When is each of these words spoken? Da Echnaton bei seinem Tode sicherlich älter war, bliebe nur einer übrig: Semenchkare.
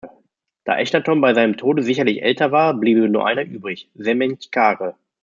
Da 0.63 0.79
Echnaton 0.79 1.21
bei 1.21 1.35
seinem 1.35 1.57
Tode 1.57 1.83
sicherlich 1.83 2.23
älter 2.23 2.51
war, 2.51 2.73
bliebe 2.73 3.07
nur 3.07 3.27
einer 3.27 3.43
übrig: 3.43 3.91
Semenchkare. 3.93 4.95